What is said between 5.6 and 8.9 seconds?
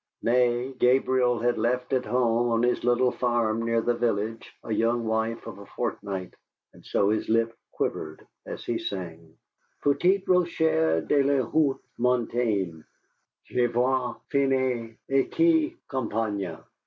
fortnight. And so his lip quivered as he